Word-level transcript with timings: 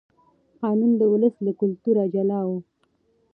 قانون 0.61 0.91
د 0.99 1.03
ولس 1.13 1.35
له 1.45 1.51
کلتوره 1.59 2.03
جلا 2.13 2.39
و. 2.47 2.49